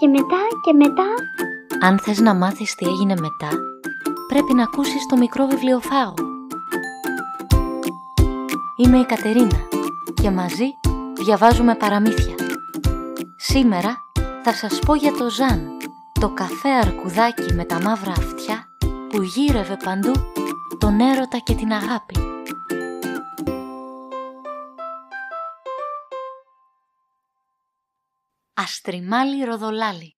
[0.00, 1.08] Και μετά και μετά.
[1.80, 3.48] Αν θες να μάθεις τι έγινε μετά,
[4.28, 6.14] πρέπει να ακούσεις το μικρό βιβλιοφάγο.
[8.76, 9.68] Είμαι η Κατερίνα
[10.22, 10.64] και μαζί
[11.24, 12.34] διαβάζουμε παραμύθια.
[13.36, 13.96] Σήμερα
[14.42, 15.70] θα σας πω για το Ζαν,
[16.20, 18.66] το καφέ αρκουδάκι με τα μαύρα αυτιά
[19.08, 20.12] που γύρευε παντού
[20.78, 22.35] τον έρωτα και την αγάπη.
[28.66, 30.10] Αστριμάλι Ροδολάλι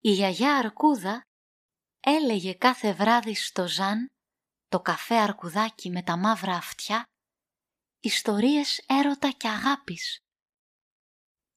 [0.00, 1.22] Η γιαγιά Αρκούδα
[2.00, 4.06] έλεγε κάθε βράδυ στο Ζαν,
[4.68, 7.02] το καφέ αρκουδάκι με τα μαύρα αυτιά,
[8.00, 10.18] ιστορίες έρωτα και αγάπης.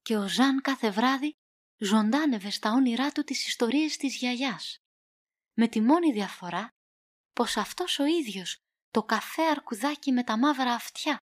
[0.02, 1.32] Και ο Ζαν κάθε βράδυ
[1.78, 4.78] ζωντάνευε στα όνειρά του τις ιστορίες της γιαγιάς,
[5.54, 6.70] με τη μόνη διαφορά
[7.32, 8.58] πως αυτός ο ίδιος
[8.90, 11.18] το καφέ αρκουδάκι με τα μαύρα αυτιά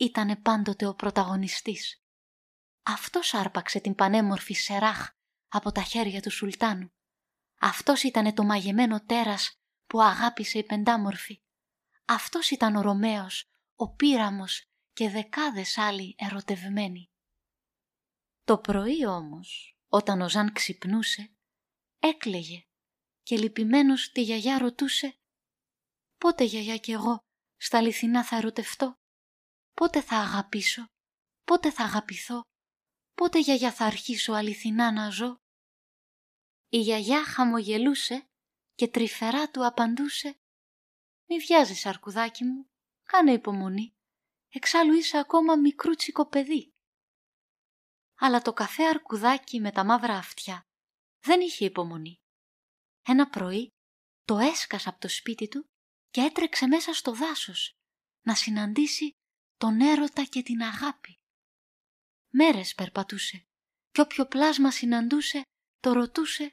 [0.00, 1.98] ήτανε πάντοτε ο πρωταγωνιστής.
[2.90, 5.10] Αυτός άρπαξε την πανέμορφη Σεράχ
[5.48, 6.92] από τα χέρια του Σουλτάνου.
[7.60, 11.42] Αυτός ήτανε το μαγεμένο τέρας που αγάπησε η πεντάμορφη.
[12.04, 13.44] Αυτός ήταν ο Ρωμαίος,
[13.74, 17.10] ο Πύραμος και δεκάδες άλλοι ερωτευμένοι.
[18.44, 21.30] Το πρωί όμως, όταν ο Ζαν ξυπνούσε,
[21.98, 22.62] έκλαιγε
[23.22, 25.18] και λυπημένος τη γιαγιά ρωτούσε
[26.18, 27.18] «Πότε γιαγιά κι εγώ
[27.56, 28.94] στα αληθινά θα ερωτευτώ,
[29.74, 30.86] πότε θα αγαπήσω,
[31.44, 32.42] πότε θα αγαπηθώ,
[33.18, 35.40] πότε γιαγιά θα αρχίσω αληθινά να ζω».
[36.68, 38.28] Η γιαγιά χαμογελούσε
[38.74, 40.38] και τρυφερά του απαντούσε
[41.26, 42.70] «Μη βιάζεις αρκουδάκι μου,
[43.02, 43.94] κάνε υπομονή,
[44.48, 46.72] εξάλλου είσαι ακόμα μικρούτσικο παιδί»
[48.20, 50.62] αλλά το καφέ αρκουδάκι με τα μαύρα αυτιά
[51.20, 52.20] δεν είχε υπομονή.
[53.02, 53.68] Ένα πρωί
[54.24, 55.68] το έσκασε από το σπίτι του
[56.10, 57.72] και έτρεξε μέσα στο δάσος
[58.22, 59.10] να συναντήσει
[59.56, 61.18] τον έρωτα και την αγάπη.
[62.40, 63.42] Μέρες περπατούσε.
[63.90, 65.42] Και όποιο πλάσμα συναντούσε
[65.80, 66.50] το ρωτούσε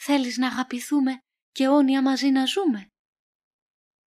[0.00, 1.18] «Θέλεις να αγαπηθούμε
[1.52, 2.86] και αιώνια μαζί να ζούμε»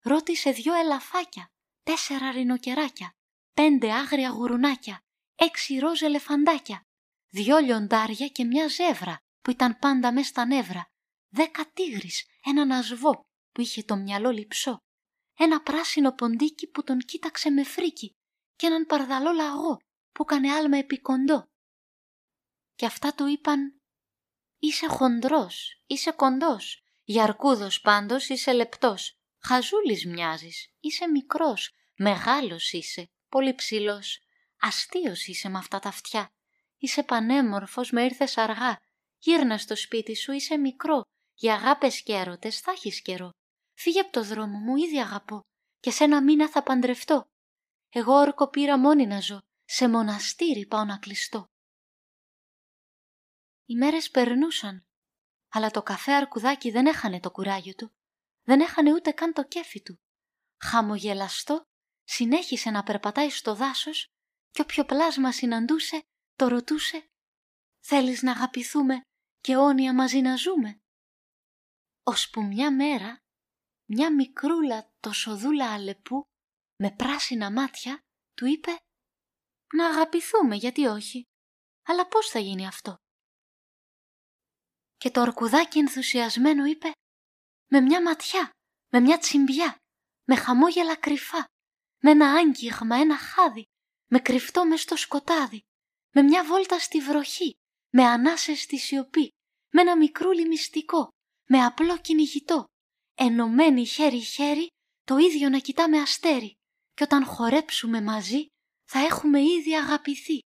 [0.02, 1.46] ρώτησε δυο ελαφάκια,
[1.84, 3.12] τέσσερα ρινοκεράκια,
[3.54, 5.00] πέντε άγρια γουρουνάκια
[5.36, 6.82] έξι ροζ ελεφαντάκια,
[7.30, 10.86] δυο λιοντάρια και μια ζεύρα που ήταν πάντα μες στα νεύρα,
[11.30, 13.22] δέκα τίγρης, έναν ασβό
[13.52, 14.78] που είχε το μυαλό λυψό,
[15.38, 18.12] ένα πράσινο ποντίκι που τον κοίταξε με φρίκι
[18.56, 19.78] και έναν παρδαλό λαγό
[20.14, 21.48] που έκανε άλμα επί κοντό.
[22.76, 23.82] Και αυτά του είπαν
[24.60, 33.10] «Είσαι χοντρός, είσαι κοντός, για αρκούδος πάντως είσαι λεπτός, χαζούλης μοιάζεις, είσαι μικρός, μεγάλος είσαι,
[33.30, 34.24] πολύ ψηλός,
[34.66, 36.32] Αστείος είσαι με αυτά τα αυτιά.
[36.78, 38.80] Είσαι πανέμορφος, με ήρθες αργά.
[39.18, 41.02] Γύρνα στο σπίτι σου, είσαι μικρό.
[41.34, 43.30] Για αγάπες και έρωτες θα έχεις καιρό.
[43.74, 45.42] Φύγε από το δρόμο μου, ήδη αγαπώ.
[45.80, 47.26] Και σε ένα μήνα θα παντρευτώ.
[47.90, 49.42] Εγώ όρκο πήρα μόνη να ζω.
[49.76, 51.52] Σε μοναστήρι πάω να κλειστώ.
[53.66, 54.86] Οι μέρες περνούσαν,
[55.50, 57.96] αλλά το καφέ αρκουδάκι δεν έχανε το κουράγιο του.
[58.44, 60.00] Δεν έχανε ούτε καν το κέφι του.
[60.64, 61.64] Χαμογελαστό,
[62.04, 64.08] συνέχισε να περπατάει στο δάσος
[64.52, 66.02] και όποιο πλάσμα συναντούσε
[66.36, 67.10] το ρωτούσε
[67.80, 69.02] «Θέλεις να αγαπηθούμε
[69.40, 70.82] και όνια μαζί να ζούμε»
[72.32, 73.22] που μια μέρα
[73.86, 76.24] μια μικρούλα τοσοδούλα αλεπού
[76.76, 78.72] με πράσινα μάτια του είπε
[79.76, 81.24] «Να αγαπηθούμε γιατί όχι,
[81.84, 82.96] αλλά πώς θα γίνει αυτό»
[84.98, 86.92] και το ορκουδάκι ενθουσιασμένο είπε
[87.70, 88.50] «Με μια ματιά,
[88.90, 89.76] με μια τσιμπιά,
[90.24, 91.46] με χαμόγελα κρυφά,
[92.02, 93.64] με ένα άγγιγμα, ένα χάδι,
[94.10, 95.62] με κρυφτό μες στο σκοτάδι,
[96.14, 97.52] με μια βόλτα στη βροχή,
[97.90, 99.28] με ανάσες στη σιωπή,
[99.74, 101.08] με ένα μικρούλι μυστικό,
[101.50, 102.66] με απλό κυνηγητό,
[103.14, 104.68] ενωμένοι χέρι-χέρι,
[105.04, 106.54] το ίδιο να κοιτάμε αστέρι
[106.94, 108.46] και όταν χορέψουμε μαζί
[108.96, 110.40] θα έχουμε ήδη αγαπηθεί.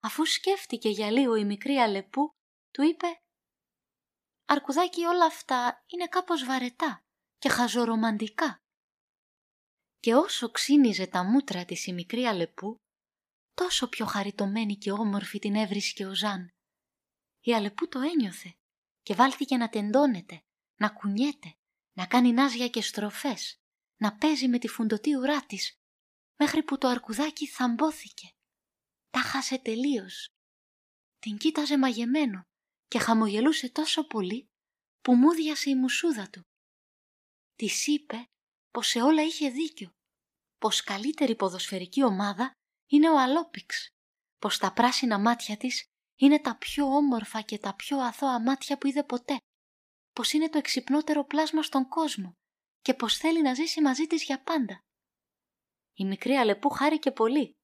[0.00, 2.28] Αφού σκέφτηκε για λίγο η μικρή Αλεπού,
[2.70, 3.06] του είπε
[4.44, 7.00] «Αρκουδάκι όλα αυτά είναι κάπως βαρετά
[7.38, 8.56] και χαζορομαντικά
[9.98, 12.76] και όσο ξύνιζε τα μούτρα της η μικρή Αλεπού,
[13.54, 16.48] τόσο πιο χαριτωμένη και όμορφη την έβρισκε ο Ζαν.
[17.40, 18.56] Η Αλεπού το ένιωθε
[19.02, 20.40] και βάλθηκε να τεντώνεται,
[20.80, 21.54] να κουνιέται,
[21.92, 23.60] να κάνει νάζια και στροφές,
[23.96, 25.75] να παίζει με τη φουντωτή ουρά της,
[26.36, 28.28] μέχρι που το αρκουδάκι θαμπόθηκε.
[29.10, 30.28] Τα χάσε τελείως.
[31.18, 32.42] Την κοίταζε μαγεμένο
[32.88, 34.46] και χαμογελούσε τόσο πολύ
[35.00, 36.40] που μούδιασε η μουσούδα του.
[37.54, 38.24] Της είπε
[38.70, 39.90] πως σε όλα είχε δίκιο,
[40.58, 42.50] πως καλύτερη ποδοσφαιρική ομάδα
[42.86, 43.88] είναι ο Αλόπιξ,
[44.38, 45.84] πως τα πράσινα μάτια της
[46.16, 49.36] είναι τα πιο όμορφα και τα πιο αθώα μάτια που είδε ποτέ,
[50.12, 52.32] πως είναι το εξυπνότερο πλάσμα στον κόσμο
[52.80, 54.80] και πως θέλει να ζήσει μαζί της για πάντα.
[55.98, 57.56] Η μικρή Αλεπού χάρηκε πολύ.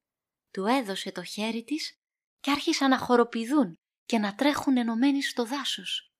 [0.50, 1.94] Του έδωσε το χέρι της
[2.40, 3.74] και άρχισαν να χοροπηδούν
[4.04, 6.12] και να τρέχουν ενωμένοι στο δάσος.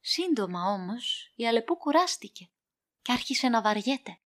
[0.00, 2.50] Σύντομα όμως η Αλεπού κουράστηκε
[3.02, 4.20] και άρχισε να βαριέται.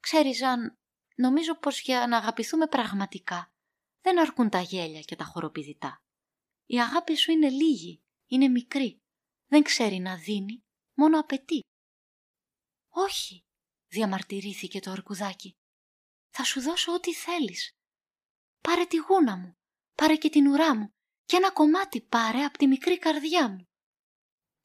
[0.00, 0.74] Ξέρεις αν
[1.14, 3.52] νομίζω πως για να αγαπηθούμε πραγματικά
[4.00, 6.02] δεν αρκούν τα γέλια και τα χοροπηδητά.
[6.66, 8.98] Η αγάπη σου είναι λίγη, είναι μικρή,
[9.46, 10.62] δεν ξέρει να δίνει,
[10.94, 11.60] μόνο απαιτεί.
[12.88, 13.44] Όχι,
[13.88, 15.57] διαμαρτυρήθηκε το αρκουδάκι.
[16.38, 17.70] Θα σου δώσω ό,τι θέλεις.
[18.60, 19.52] Πάρε τη γούνα μου,
[19.94, 20.88] πάρε και την ουρά μου
[21.24, 23.64] και ένα κομμάτι πάρε από τη μικρή καρδιά μου.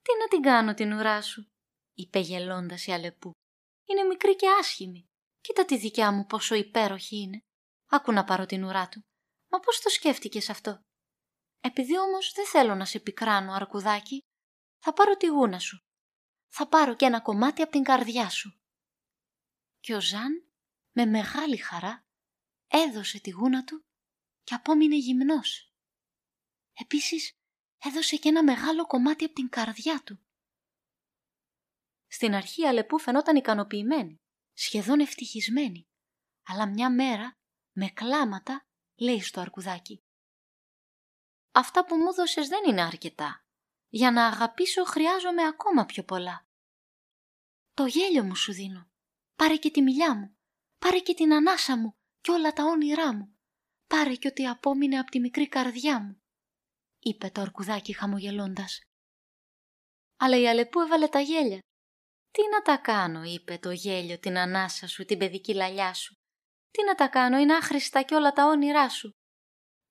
[0.02, 1.48] Τι να την κάνω την ουρά σου,
[1.94, 3.32] είπε γελώντας η Αλεπού.
[3.86, 5.06] Είναι μικρή και άσχημη.
[5.42, 7.40] Κοίτα τη δικιά μου πόσο υπέροχη είναι.
[7.90, 9.02] Άκου να πάρω την ουρά του.
[9.52, 10.80] Μα πώς το σκέφτηκες αυτό;
[11.60, 14.20] Επειδή όμως δεν θέλω να σε πικράνω, αρκουδάκι,
[14.80, 15.78] θα πάρω τη γούνα σου.
[16.52, 18.58] Θα πάρω και ένα κομμάτι από την καρδιά σου.
[19.80, 20.53] Και ο Ζαν,
[20.96, 22.06] με μεγάλη χαρά,
[22.68, 23.86] έδωσε τη γούνα του
[24.44, 25.74] και απόμεινε γυμνός.
[26.74, 27.38] Επίσης,
[27.78, 30.20] έδωσε και ένα μεγάλο κομμάτι από την καρδιά του.
[32.08, 34.22] Στην αρχή η Αλεπού φαινόταν ικανοποιημένη,
[34.54, 35.88] σχεδόν ευτυχισμένη,
[36.44, 37.38] αλλά μια μέρα,
[37.72, 40.04] με κλάματα, λέει στο αρκουδάκι.
[41.52, 43.46] Αυτά που μου δώσες δεν είναι αρκετά.
[43.90, 46.48] Για να αγαπήσω χρειάζομαι ακόμα πιο πολλά.
[47.74, 48.92] Το γέλιο μου σου δίνω.
[49.36, 50.38] Πάρε και τη μιλιά μου.
[50.84, 51.92] Πάρε και την ανάσα μου
[52.22, 53.38] και όλα τα όνειρά μου.
[53.88, 56.22] Πάρε και ό,τι απόμεινε από τη μικρή καρδιά μου
[57.00, 58.82] είπε το αρκουδάκι χαμογελώντας.
[60.18, 61.60] Αλλά η Αλεπού έβαλε τα γέλια.
[62.32, 66.14] «Τι να τα κάνω», είπε το γέλιο, την ανάσα σου, την παιδική λαλιά σου.
[66.72, 69.12] «Τι να τα κάνω, είναι άχρηστα κι όλα τα όνειρά σου.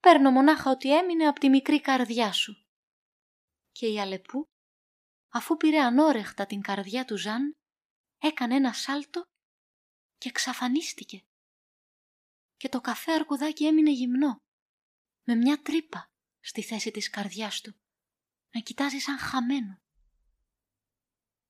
[0.00, 2.52] Παίρνω μονάχα ότι έμεινε από τη μικρή καρδιά σου».
[3.70, 4.44] Και η Αλεπού,
[5.32, 7.52] αφού πήρε ανόρεχτα την καρδιά του Ζαν,
[8.18, 9.22] έκανε ένα σάλτο
[10.22, 11.24] και εξαφανίστηκε.
[12.56, 14.36] Και το καφέ αρκουδάκι έμεινε γυμνό,
[15.22, 16.10] με μια τρύπα
[16.40, 17.74] στη θέση της καρδιάς του,
[18.50, 19.76] να κοιτάζει σαν χαμένο.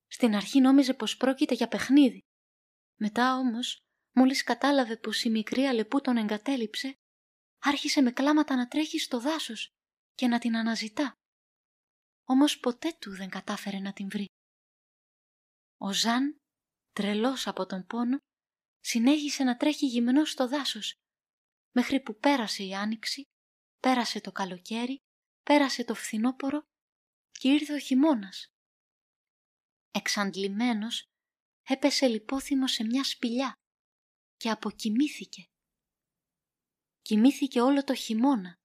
[0.07, 2.21] Στην αρχή νόμιζε πως πρόκειται για παιχνίδι.
[2.97, 3.79] Μετά όμως,
[4.13, 6.95] μόλις κατάλαβε πως η μικρή Αλεπού τον εγκατέλειψε,
[7.59, 9.69] άρχισε με κλάματα να τρέχει στο δάσος
[10.15, 11.13] και να την αναζητά.
[12.25, 14.27] Όμως ποτέ του δεν κατάφερε να την βρει.
[15.79, 16.37] Ο Ζαν,
[16.93, 18.19] τρελός από τον πόνο,
[18.85, 20.95] συνέχισε να τρέχει γυμνός στο δάσος,
[21.73, 23.27] μέχρι που πέρασε η άνοιξη
[23.83, 25.03] Πέρασε το καλοκαίρι,
[25.43, 26.63] πέρασε το φθινόπορο
[27.31, 28.53] και ήρθε ο χειμώνας.
[29.91, 31.05] Εξαντλημένος
[31.63, 33.55] έπεσε λιπόθυμο σε μια σπηλιά
[34.37, 35.45] και αποκοιμήθηκε.
[37.03, 38.59] Κοιμήθηκε όλο το χειμώνα,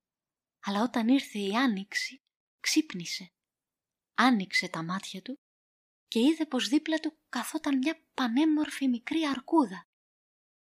[0.60, 2.22] αλλά όταν ήρθε η άνοιξη
[2.60, 3.32] ξύπνησε.
[4.14, 5.40] Άνοιξε τα μάτια του
[6.08, 9.87] και είδε πως δίπλα του καθόταν μια πανέμορφη μικρή αρκούδα.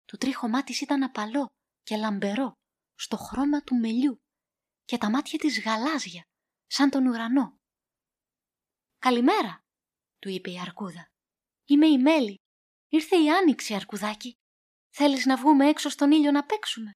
[0.07, 1.45] Το τρίχωμά της ήταν απαλό
[1.83, 2.51] και λαμπερό,
[2.95, 4.18] στο χρώμα του μελιού
[4.83, 6.24] και τα μάτια της γαλάζια,
[6.65, 7.56] σαν τον ουρανό.
[8.98, 9.59] «Καλημέρα»,
[10.19, 11.07] του είπε η αρκούδα.
[11.65, 12.36] «Είμαι η Μέλη.
[12.88, 14.33] Ήρθε η άνοιξη, αρκουδάκι.
[14.89, 16.92] Θέλεις να βγούμε έξω στον ήλιο να παίξουμε»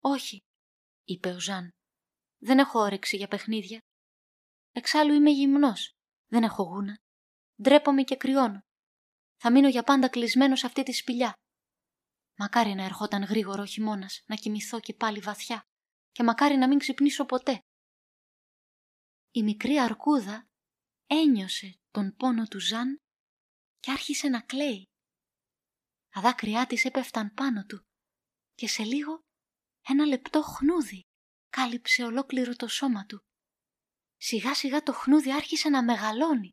[0.00, 0.38] «Όχι»,
[1.04, 1.70] είπε ο Ζαν.
[2.38, 3.78] «Δεν έχω όρεξη για παιχνίδια.
[4.72, 5.90] Εξάλλου είμαι γυμνός.
[6.26, 6.96] Δεν έχω γούνα.
[7.62, 8.60] Ντρέπομαι και κρυώνω.
[9.40, 11.32] Θα μείνω για πάντα κλεισμένος σε αυτή τη σπηλιά.
[12.40, 15.62] Μακάρι να ερχόταν γρήγορο ο χειμώνας, να κοιμηθώ και πάλι βαθιά
[16.12, 17.60] και μακάρι να μην ξυπνήσω ποτέ.
[19.30, 20.48] Η μικρή αρκούδα
[21.06, 22.98] ένιωσε τον πόνο του Ζαν
[23.78, 24.84] και άρχισε να κλαίει.
[26.08, 27.82] Τα δάκρυά της έπεφταν πάνω του
[28.54, 29.20] και σε λίγο
[29.88, 31.00] ένα λεπτό χνούδι
[31.48, 33.20] κάλυψε ολόκληρο το σώμα του.
[34.16, 36.50] Σιγά σιγά το χνούδι άρχισε να μεγαλώνει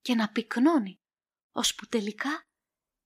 [0.00, 0.96] και να πυκνώνει,
[1.52, 2.42] ώσπου τελικά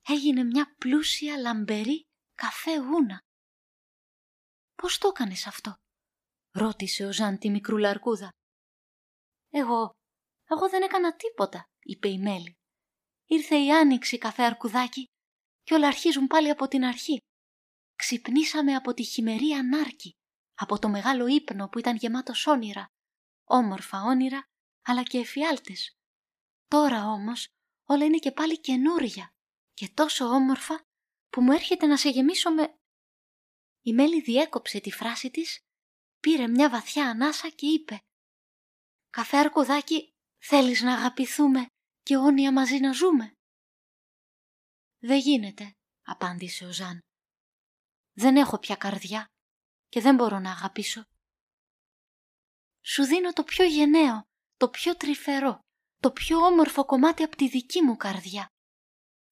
[0.09, 2.05] έγινε μια πλούσια λαμπερή
[2.43, 3.19] καφέ γούνα.
[4.75, 5.75] Πώς το έκανες αυτό,
[6.51, 8.29] ρώτησε ο Ζαν τη μικρούλα αρκούδα.
[9.51, 9.91] Εγώ,
[10.45, 12.53] εγώ δεν έκανα τίποτα, είπε η Μέλη.
[13.27, 15.05] Ήρθε η άνοιξη καφέ αρκουδάκι
[15.63, 17.17] και όλα αρχίζουν πάλι από την αρχή.
[17.95, 20.11] Ξυπνήσαμε από τη χειμερή ανάρκη,
[20.55, 22.87] από το μεγάλο ύπνο που ήταν γεμάτος όνειρα,
[23.45, 24.43] όμορφα όνειρα,
[24.83, 25.93] αλλά και εφιάλτες.
[26.67, 27.47] Τώρα όμως
[27.89, 29.31] όλα είναι και πάλι καινούρια
[29.73, 30.85] και τόσο όμορφα
[31.31, 32.75] που μου έρχεται να σε γεμίσω με...
[33.83, 35.59] Η Μέλη διέκοψε τη φράση της
[36.21, 37.99] πήρε μια βαθιά ανάσα και είπε
[39.11, 41.67] «Καφέ αρκουδάκι, θέλεις να αγαπηθούμε
[42.03, 43.33] και όνια μαζί να ζούμε»
[44.99, 45.73] «Δεν γίνεται»,
[46.03, 46.99] απάντησε ο Ζαν.
[48.13, 49.27] «Δεν έχω πια καρδιά
[49.89, 51.05] και δεν μπορώ να αγαπήσω».
[52.81, 54.23] «Σου δίνω το πιο γενναίο,
[54.57, 55.59] το πιο τρυφερό,
[56.01, 58.47] το πιο όμορφο κομμάτι από τη δική μου καρδιά»,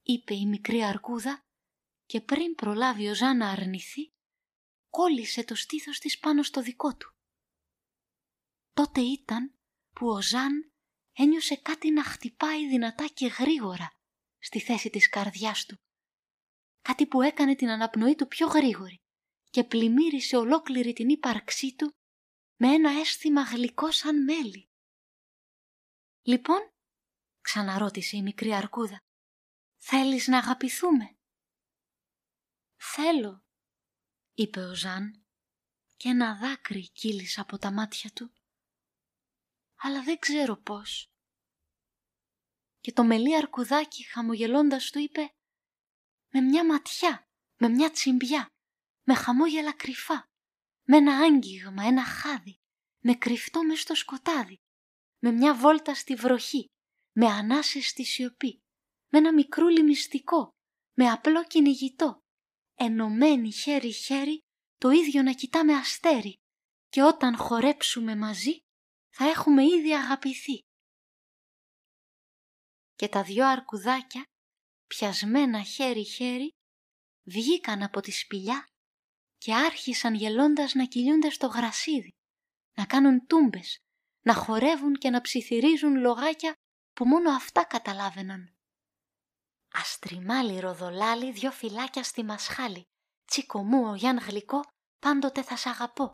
[0.01, 1.43] είπε η μικρή αρκούδα
[2.09, 4.11] και πριν προλάβει ο Ζαν να αρνηθεί,
[4.89, 7.13] κόλλησε το στήθος της πάνω στο δικό του.
[8.73, 9.59] Τότε ήταν
[9.95, 10.71] που ο Ζαν
[11.13, 13.91] ένιωσε κάτι να χτυπάει δυνατά και γρήγορα
[14.37, 15.75] στη θέση της καρδιάς του.
[16.81, 18.95] Κάτι που έκανε την αναπνοή του πιο γρήγορη
[19.49, 21.91] και πλημμύρισε ολόκληρη την ύπαρξή του
[22.55, 24.69] με ένα αίσθημα γλυκό σαν μέλι.
[26.21, 26.71] «Λοιπόν»,
[27.41, 28.97] ξαναρώτησε η μικρή αρκούδα,
[29.77, 31.18] «θέλεις να αγαπηθούμε»
[33.01, 33.43] «Θέλω»,
[34.33, 35.25] είπε ο Ζαν
[35.97, 38.33] και ένα δάκρυ κύλησε από τα μάτια του.
[39.75, 41.11] «Αλλά δεν ξέρω πώς».
[42.79, 45.33] Και το μελί αρκουδάκι χαμογελώντας του είπε
[46.29, 47.27] «Με μια ματιά,
[47.57, 48.47] με μια τσιμπιά,
[49.03, 50.29] με χαμόγελα κρυφά,
[50.83, 52.59] με ένα άγγιγμα, ένα χάδι,
[52.99, 54.55] με κρυφτό μες στο σκοτάδι,
[55.19, 56.65] με μια βόλτα στη βροχή,
[57.11, 58.59] με ανάσες στη σιωπή,
[59.09, 60.49] με ένα μικρούλι μυστικό,
[60.93, 62.23] με απλό κυνηγητό,
[62.79, 64.39] ενωμένοι χέρι-χέρι,
[64.77, 66.33] το ίδιο να κοιτάμε αστέρι
[66.89, 68.59] και όταν χορέψουμε μαζί
[69.09, 70.59] θα έχουμε ήδη αγαπηθεί.
[72.95, 74.23] Και τα δυο αρκουδάκια,
[74.87, 76.49] πιασμένα χέρι-χέρι,
[77.23, 78.65] βγήκαν από τη σπηλιά
[79.37, 82.09] και άρχισαν γελώντας να κυλιούνται στο γρασίδι,
[82.77, 83.77] να κάνουν τούμπες,
[84.25, 86.53] να χορεύουν και να ψιθυρίζουν λογάκια
[86.93, 88.58] που μόνο αυτά καταλάβαιναν.
[89.71, 92.83] Αστριμάλι ροδολάλι δυο φυλάκια στη μασχάλη.
[93.25, 94.59] Τσίκο μου ο Γιάν γλυκό,
[94.99, 96.11] πάντοτε θα σ' αγαπώ.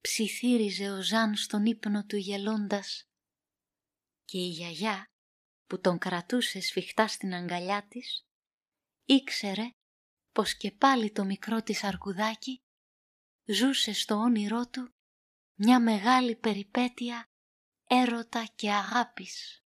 [0.00, 3.02] Ψιθύριζε ο Ζαν στον ύπνο του γελώντας
[4.24, 5.04] και η γιαγιά
[5.66, 8.22] που τον κρατούσε σφιχτά στην αγκαλιά της
[9.04, 9.70] ήξερε
[10.32, 12.60] πως και πάλι το μικρό της αρκουδάκι
[13.44, 14.90] ζούσε στο όνειρό του
[15.54, 17.24] μια μεγάλη περιπέτεια
[17.86, 19.59] έρωτα και αγάπης.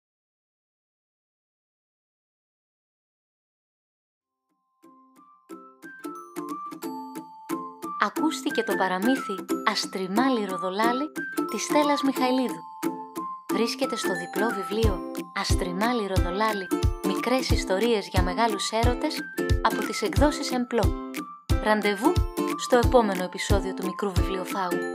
[8.06, 9.36] Ακούστηκε το παραμύθι
[9.72, 11.12] «Αστριμάλι Ροδολάλι»
[11.52, 12.62] της Στέλλας Μιχαηλίδου.
[13.54, 15.02] Βρίσκεται στο διπλό βιβλίο
[15.36, 16.68] «Αστριμάλι Ροδολάλι.
[17.08, 19.22] Μικρές ιστορίες για μεγάλους έρωτες»
[19.62, 21.12] από τις εκδόσεις Εμπλό.
[21.64, 22.14] Ραντεβού
[22.58, 24.93] στο επόμενο επεισόδιο του Μικρού Βιβλιοφάγου.